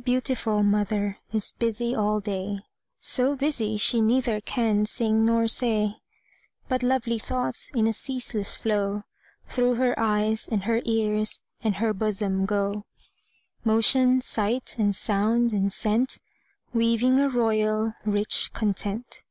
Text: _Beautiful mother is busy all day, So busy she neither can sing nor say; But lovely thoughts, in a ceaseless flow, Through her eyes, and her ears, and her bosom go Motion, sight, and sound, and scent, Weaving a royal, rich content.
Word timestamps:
_Beautiful 0.04 0.62
mother 0.62 1.16
is 1.32 1.52
busy 1.52 1.94
all 1.94 2.20
day, 2.20 2.58
So 2.98 3.34
busy 3.34 3.78
she 3.78 4.02
neither 4.02 4.38
can 4.42 4.84
sing 4.84 5.24
nor 5.24 5.48
say; 5.48 5.94
But 6.68 6.82
lovely 6.82 7.18
thoughts, 7.18 7.70
in 7.74 7.86
a 7.86 7.94
ceaseless 7.94 8.54
flow, 8.54 9.04
Through 9.46 9.76
her 9.76 9.98
eyes, 9.98 10.46
and 10.46 10.64
her 10.64 10.82
ears, 10.84 11.40
and 11.62 11.76
her 11.76 11.94
bosom 11.94 12.44
go 12.44 12.84
Motion, 13.64 14.20
sight, 14.20 14.76
and 14.78 14.94
sound, 14.94 15.54
and 15.54 15.72
scent, 15.72 16.18
Weaving 16.74 17.18
a 17.18 17.30
royal, 17.30 17.94
rich 18.04 18.50
content. 18.52 19.22